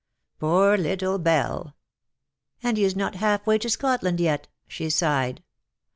[0.39, 1.75] "Poor little Belle!"
[2.63, 5.43] "And he is not half way to Scotland yet/' she sighed.